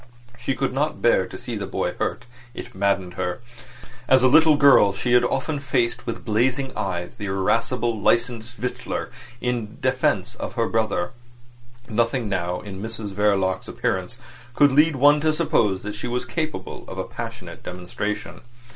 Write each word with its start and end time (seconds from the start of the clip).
She 0.35 0.55
could 0.55 0.73
not 0.73 0.99
bear 0.99 1.27
to 1.27 1.37
see 1.37 1.55
the 1.55 1.67
boy 1.67 1.91
hurt. 1.99 2.25
It 2.55 2.73
maddened 2.73 3.13
her. 3.13 3.39
As 4.07 4.23
a 4.23 4.27
little 4.27 4.57
girl 4.57 4.93
she 4.93 5.13
had 5.13 5.23
often 5.23 5.59
faced 5.59 6.07
with 6.07 6.25
blazing 6.25 6.75
eyes 6.75 7.17
the 7.17 7.27
irascible 7.27 8.01
licensed 8.01 8.55
victualler 8.59 9.11
in 9.41 9.77
defence 9.79 10.33
of 10.33 10.55
her 10.55 10.65
brother. 10.67 11.11
Nothing 11.87 12.27
now 12.27 12.61
in 12.61 12.81
Mrs 12.81 13.09
Verloc's 13.11 13.67
appearance 13.67 14.17
could 14.55 14.71
lead 14.71 14.95
one 14.95 15.21
to 15.21 15.31
suppose 15.31 15.83
that 15.83 15.93
she 15.93 16.07
was 16.07 16.25
capable 16.25 16.83
of 16.87 16.97
a 16.97 17.03
passionate 17.03 17.61
demonstration. 17.61 18.41